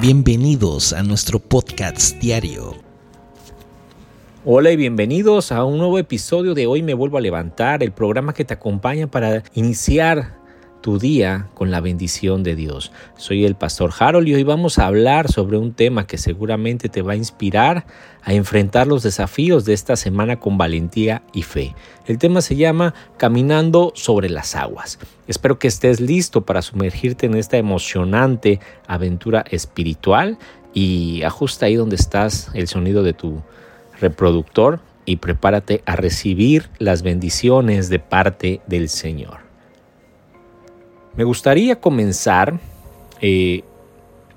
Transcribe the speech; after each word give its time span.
Bienvenidos 0.00 0.92
a 0.92 1.02
nuestro 1.02 1.38
podcast 1.38 2.18
diario. 2.18 2.74
Hola 4.44 4.72
y 4.72 4.76
bienvenidos 4.76 5.52
a 5.52 5.64
un 5.64 5.78
nuevo 5.78 5.98
episodio 5.98 6.52
de 6.52 6.66
Hoy 6.66 6.82
me 6.82 6.94
vuelvo 6.94 7.16
a 7.16 7.20
levantar, 7.20 7.82
el 7.82 7.92
programa 7.92 8.34
que 8.34 8.44
te 8.44 8.54
acompaña 8.54 9.06
para 9.06 9.44
iniciar 9.54 10.36
tu 10.84 10.98
día 10.98 11.48
con 11.54 11.70
la 11.70 11.80
bendición 11.80 12.42
de 12.42 12.54
Dios. 12.54 12.92
Soy 13.16 13.46
el 13.46 13.54
pastor 13.54 13.90
Harold 13.98 14.28
y 14.28 14.34
hoy 14.34 14.42
vamos 14.42 14.78
a 14.78 14.86
hablar 14.86 15.32
sobre 15.32 15.56
un 15.56 15.72
tema 15.72 16.06
que 16.06 16.18
seguramente 16.18 16.90
te 16.90 17.00
va 17.00 17.14
a 17.14 17.16
inspirar 17.16 17.86
a 18.20 18.34
enfrentar 18.34 18.86
los 18.86 19.02
desafíos 19.02 19.64
de 19.64 19.72
esta 19.72 19.96
semana 19.96 20.40
con 20.40 20.58
valentía 20.58 21.22
y 21.32 21.40
fe. 21.40 21.74
El 22.06 22.18
tema 22.18 22.42
se 22.42 22.56
llama 22.56 22.92
Caminando 23.16 23.92
sobre 23.94 24.28
las 24.28 24.56
aguas. 24.56 24.98
Espero 25.26 25.58
que 25.58 25.68
estés 25.68 26.02
listo 26.02 26.42
para 26.42 26.60
sumergirte 26.60 27.24
en 27.24 27.36
esta 27.36 27.56
emocionante 27.56 28.60
aventura 28.86 29.42
espiritual 29.50 30.36
y 30.74 31.22
ajusta 31.22 31.64
ahí 31.64 31.76
donde 31.76 31.96
estás 31.96 32.50
el 32.52 32.68
sonido 32.68 33.02
de 33.02 33.14
tu 33.14 33.40
reproductor 34.02 34.80
y 35.06 35.16
prepárate 35.16 35.82
a 35.86 35.96
recibir 35.96 36.68
las 36.78 37.00
bendiciones 37.00 37.88
de 37.88 38.00
parte 38.00 38.60
del 38.66 38.90
Señor. 38.90 39.43
Me 41.16 41.22
gustaría 41.22 41.80
comenzar 41.80 42.58
eh, 43.20 43.62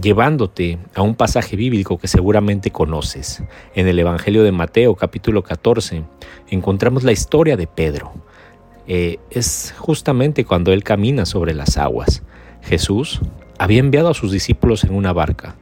llevándote 0.00 0.78
a 0.94 1.02
un 1.02 1.14
pasaje 1.14 1.54
bíblico 1.54 1.98
que 1.98 2.08
seguramente 2.08 2.70
conoces. 2.70 3.42
En 3.74 3.88
el 3.88 3.98
Evangelio 3.98 4.42
de 4.42 4.52
Mateo 4.52 4.94
capítulo 4.94 5.42
14 5.42 6.02
encontramos 6.48 7.04
la 7.04 7.12
historia 7.12 7.58
de 7.58 7.66
Pedro. 7.66 8.14
Eh, 8.88 9.18
es 9.30 9.74
justamente 9.76 10.46
cuando 10.46 10.72
él 10.72 10.82
camina 10.82 11.26
sobre 11.26 11.52
las 11.52 11.76
aguas. 11.76 12.22
Jesús 12.62 13.20
había 13.58 13.80
enviado 13.80 14.08
a 14.08 14.14
sus 14.14 14.32
discípulos 14.32 14.84
en 14.84 14.94
una 14.94 15.12
barca, 15.12 15.56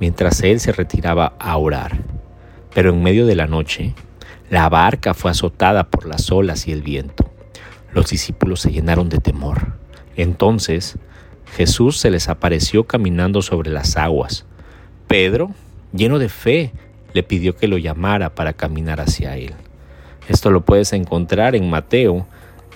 mientras 0.00 0.40
él 0.40 0.58
se 0.58 0.72
retiraba 0.72 1.34
a 1.38 1.54
orar. 1.58 1.98
Pero 2.72 2.94
en 2.94 3.02
medio 3.02 3.26
de 3.26 3.36
la 3.36 3.46
noche, 3.46 3.94
la 4.48 4.70
barca 4.70 5.12
fue 5.12 5.32
azotada 5.32 5.90
por 5.90 6.06
las 6.06 6.32
olas 6.32 6.66
y 6.66 6.72
el 6.72 6.80
viento. 6.80 7.30
Los 7.92 8.08
discípulos 8.08 8.60
se 8.60 8.72
llenaron 8.72 9.10
de 9.10 9.18
temor 9.18 9.79
entonces 10.22 10.96
Jesús 11.56 11.98
se 11.98 12.10
les 12.10 12.28
apareció 12.28 12.84
caminando 12.84 13.42
sobre 13.42 13.70
las 13.70 13.96
aguas. 13.96 14.44
Pedro, 15.06 15.50
lleno 15.92 16.18
de 16.18 16.28
fe, 16.28 16.72
le 17.12 17.22
pidió 17.22 17.56
que 17.56 17.68
lo 17.68 17.78
llamara 17.78 18.34
para 18.34 18.52
caminar 18.52 19.00
hacia 19.00 19.36
él. 19.36 19.54
Esto 20.28 20.50
lo 20.50 20.60
puedes 20.60 20.92
encontrar 20.92 21.56
en 21.56 21.68
Mateo 21.68 22.26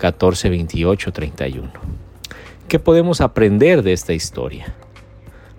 14, 0.00 0.48
28, 0.48 1.12
31. 1.12 1.70
¿Qué 2.66 2.78
podemos 2.78 3.20
aprender 3.20 3.82
de 3.82 3.92
esta 3.92 4.12
historia? 4.12 4.74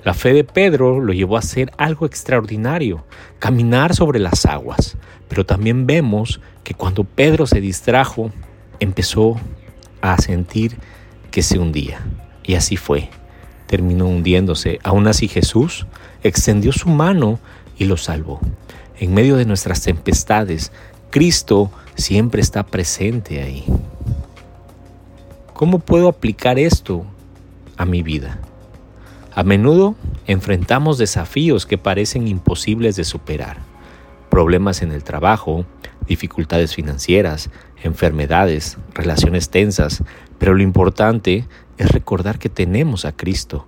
La 0.04 0.14
fe 0.14 0.34
de 0.34 0.44
Pedro 0.44 1.00
lo 1.00 1.14
llevó 1.14 1.38
a 1.38 1.40
hacer 1.40 1.72
algo 1.78 2.06
extraordinario, 2.06 3.06
caminar 3.40 3.96
sobre 3.96 4.20
las 4.20 4.46
aguas. 4.46 4.98
Pero 5.30 5.46
también 5.46 5.88
vemos 5.88 6.42
que 6.64 6.74
cuando 6.74 7.06
Pedro 7.06 7.48
se 7.48 7.62
distrajo, 7.62 8.30
empezó 8.80 9.38
a 10.02 10.18
sentir 10.18 10.78
que 11.36 11.44
se 11.44 11.60
hundía. 11.60 12.00
Y 12.46 12.56
así 12.56 12.78
fue. 12.78 13.10
Terminó 13.68 14.08
hundiéndose. 14.08 14.80
Aún 14.84 15.06
así 15.06 15.28
Jesús 15.28 15.86
extendió 16.24 16.72
su 16.72 16.88
mano 16.88 17.40
y 17.78 17.84
lo 17.84 17.98
salvó. 17.98 18.40
En 18.98 19.14
medio 19.14 19.36
de 19.36 19.44
nuestras 19.44 19.82
tempestades, 19.82 20.72
Cristo 21.10 21.74
siempre 21.96 22.42
está 22.42 22.66
presente 22.66 23.42
ahí. 23.42 23.66
¿Cómo 25.54 25.80
puedo 25.80 26.08
aplicar 26.08 26.58
esto 26.58 27.06
a 27.76 27.84
mi 27.84 28.02
vida? 28.02 28.40
A 29.34 29.44
menudo 29.44 29.96
enfrentamos 30.28 30.98
desafíos 30.98 31.66
que 31.66 31.78
parecen 31.78 32.30
imposibles 32.30 32.96
de 32.96 33.04
superar. 33.04 33.58
Problemas 34.30 34.82
en 34.82 34.94
el 34.94 35.04
trabajo, 35.04 35.66
dificultades 36.08 36.74
financieras, 36.74 37.50
enfermedades, 37.84 38.78
relaciones 38.94 39.50
tensas, 39.50 40.02
pero 40.40 40.54
lo 40.54 40.64
importante 40.64 41.46
es 41.78 41.92
recordar 41.92 42.40
que 42.40 42.50
tenemos 42.50 43.06
a 43.06 43.12
Cristo, 43.12 43.66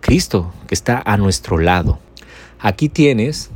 Cristo 0.00 0.52
que 0.66 0.74
está 0.74 1.02
a 1.04 1.16
nuestro 1.16 1.58
lado. 1.58 1.98
Aquí 2.58 2.88
tienes 2.88 3.50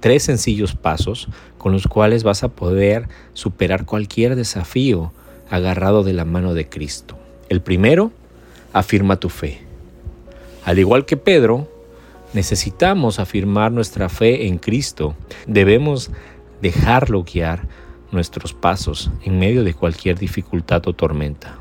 tres 0.00 0.22
sencillos 0.22 0.74
pasos 0.74 1.28
con 1.56 1.72
los 1.72 1.86
cuales 1.86 2.22
vas 2.22 2.44
a 2.44 2.48
poder 2.48 3.08
superar 3.34 3.84
cualquier 3.84 4.36
desafío 4.36 5.12
agarrado 5.50 6.04
de 6.04 6.12
la 6.12 6.24
mano 6.24 6.54
de 6.54 6.68
Cristo. 6.68 7.18
El 7.48 7.60
primero, 7.60 8.12
afirma 8.72 9.16
tu 9.16 9.28
fe. 9.28 9.60
Al 10.64 10.78
igual 10.78 11.06
que 11.06 11.16
Pedro, 11.16 11.68
necesitamos 12.34 13.18
afirmar 13.18 13.72
nuestra 13.72 14.08
fe 14.08 14.46
en 14.46 14.58
Cristo. 14.58 15.16
Debemos 15.46 16.10
dejarlo 16.60 17.24
guiar 17.24 17.66
nuestros 18.10 18.54
pasos 18.54 19.10
en 19.24 19.38
medio 19.38 19.64
de 19.64 19.74
cualquier 19.74 20.18
dificultad 20.18 20.86
o 20.86 20.92
tormenta. 20.92 21.58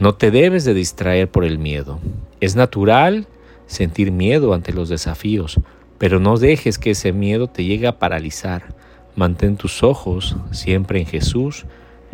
No 0.00 0.14
te 0.14 0.30
debes 0.30 0.64
de 0.64 0.74
distraer 0.74 1.30
por 1.30 1.44
el 1.44 1.58
miedo. 1.58 2.00
Es 2.40 2.56
natural 2.56 3.26
sentir 3.66 4.10
miedo 4.10 4.54
ante 4.54 4.72
los 4.72 4.88
desafíos, 4.88 5.60
pero 5.98 6.18
no 6.18 6.36
dejes 6.36 6.78
que 6.78 6.90
ese 6.90 7.12
miedo 7.12 7.46
te 7.46 7.64
llegue 7.64 7.86
a 7.86 7.98
paralizar. 7.98 8.74
Mantén 9.14 9.56
tus 9.56 9.82
ojos 9.82 10.36
siempre 10.50 10.98
en 10.98 11.06
Jesús 11.06 11.66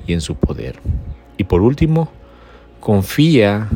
y 0.07 0.13
en 0.13 0.21
su 0.21 0.35
poder. 0.35 0.81
Y 1.37 1.45
por 1.45 1.63
último, 1.63 2.11
confía 2.81 3.69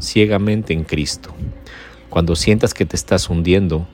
ciegamente 0.00 0.72
en 0.72 0.84
Cristo. 0.84 1.30
Cuando 2.08 2.34
sientas 2.34 2.74
que 2.74 2.86
te 2.86 2.96
estás 2.96 3.30
hundiendo, 3.30 3.86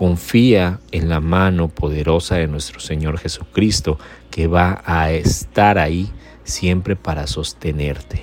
confía 0.00 0.80
en 0.92 1.10
la 1.10 1.20
mano 1.20 1.68
poderosa 1.68 2.36
de 2.36 2.46
nuestro 2.46 2.80
Señor 2.80 3.18
Jesucristo 3.18 3.98
que 4.30 4.46
va 4.46 4.82
a 4.86 5.12
estar 5.12 5.78
ahí 5.78 6.08
siempre 6.42 6.96
para 6.96 7.26
sostenerte. 7.26 8.22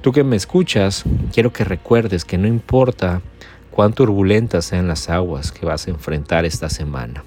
Tú 0.00 0.10
que 0.12 0.24
me 0.24 0.36
escuchas, 0.36 1.04
quiero 1.34 1.52
que 1.52 1.64
recuerdes 1.64 2.24
que 2.24 2.38
no 2.38 2.48
importa 2.48 3.20
cuán 3.70 3.92
turbulentas 3.92 4.64
sean 4.64 4.88
las 4.88 5.10
aguas 5.10 5.52
que 5.52 5.66
vas 5.66 5.86
a 5.86 5.90
enfrentar 5.90 6.46
esta 6.46 6.70
semana. 6.70 7.24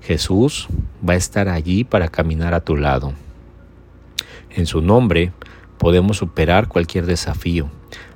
Jesús 0.00 0.66
va 1.06 1.12
a 1.12 1.16
estar 1.16 1.50
allí 1.50 1.84
para 1.84 2.08
caminar 2.08 2.54
a 2.54 2.64
tu 2.64 2.74
lado. 2.74 3.12
En 4.48 4.64
su 4.64 4.80
nombre 4.80 5.34
podemos 5.76 6.16
superar 6.16 6.68
cualquier 6.68 7.04
desafío. 7.04 7.68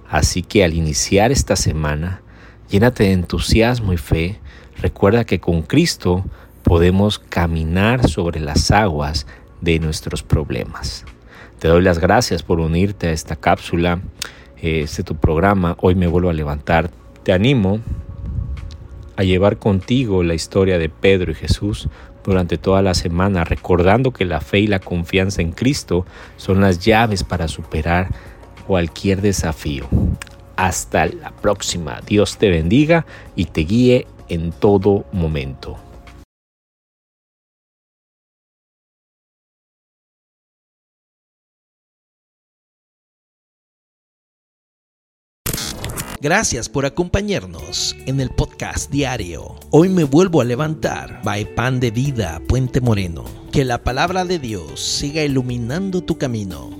Así 0.08 0.40
que 0.40 0.64
al 0.64 0.72
iniciar 0.72 1.30
esta 1.30 1.56
semana, 1.56 2.22
llénate 2.70 3.04
de 3.04 3.12
entusiasmo 3.12 3.92
y 3.92 3.98
fe. 3.98 4.40
Recuerda 4.80 5.24
que 5.24 5.40
con 5.40 5.62
Cristo 5.62 6.24
podemos 6.62 7.18
caminar 7.18 8.08
sobre 8.08 8.40
las 8.40 8.70
aguas 8.70 9.26
de 9.60 9.78
nuestros 9.78 10.22
problemas. 10.22 11.04
Te 11.58 11.68
doy 11.68 11.82
las 11.82 11.98
gracias 11.98 12.42
por 12.42 12.60
unirte 12.60 13.08
a 13.08 13.12
esta 13.12 13.36
cápsula, 13.36 14.00
este 14.56 15.02
tu 15.02 15.16
programa. 15.16 15.76
Hoy 15.80 15.94
me 15.94 16.06
vuelvo 16.06 16.30
a 16.30 16.34
levantar. 16.34 16.90
Te 17.22 17.32
animo 17.34 17.80
a 19.16 19.22
llevar 19.22 19.58
contigo 19.58 20.22
la 20.22 20.32
historia 20.32 20.78
de 20.78 20.88
Pedro 20.88 21.32
y 21.32 21.34
Jesús 21.34 21.88
durante 22.24 22.56
toda 22.56 22.80
la 22.80 22.94
semana, 22.94 23.44
recordando 23.44 24.12
que 24.12 24.24
la 24.24 24.40
fe 24.40 24.60
y 24.60 24.66
la 24.66 24.78
confianza 24.78 25.42
en 25.42 25.52
Cristo 25.52 26.06
son 26.38 26.62
las 26.62 26.78
llaves 26.78 27.22
para 27.22 27.48
superar 27.48 28.08
cualquier 28.66 29.20
desafío. 29.20 29.86
Hasta 30.56 31.04
la 31.06 31.32
próxima. 31.32 32.00
Dios 32.06 32.38
te 32.38 32.48
bendiga 32.48 33.04
y 33.36 33.46
te 33.46 33.62
guíe 33.62 34.06
en 34.30 34.52
todo 34.52 35.04
momento. 35.12 35.76
Gracias 46.22 46.68
por 46.68 46.84
acompañarnos 46.84 47.96
en 48.04 48.20
el 48.20 48.28
podcast 48.28 48.90
diario. 48.90 49.58
Hoy 49.70 49.88
me 49.88 50.04
vuelvo 50.04 50.42
a 50.42 50.44
levantar. 50.44 51.22
By 51.24 51.54
Pan 51.54 51.80
de 51.80 51.90
Vida, 51.90 52.42
Puente 52.46 52.82
Moreno. 52.82 53.24
Que 53.52 53.64
la 53.64 53.82
palabra 53.82 54.26
de 54.26 54.38
Dios 54.38 54.80
siga 54.80 55.22
iluminando 55.22 56.02
tu 56.02 56.18
camino 56.18 56.79